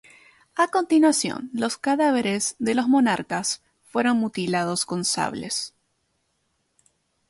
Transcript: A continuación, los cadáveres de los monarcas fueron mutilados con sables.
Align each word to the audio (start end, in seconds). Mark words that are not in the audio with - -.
A 0.55 0.69
continuación, 0.69 1.51
los 1.53 1.77
cadáveres 1.77 2.55
de 2.57 2.73
los 2.73 2.87
monarcas 2.87 3.61
fueron 3.83 4.17
mutilados 4.17 4.83
con 4.87 5.05
sables. 5.05 5.75